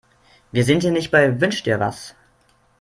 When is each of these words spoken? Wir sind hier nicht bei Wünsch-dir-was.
Wir 0.51 0.63
sind 0.63 0.81
hier 0.81 0.89
nicht 0.91 1.11
bei 1.11 1.39
Wünsch-dir-was. 1.41 2.15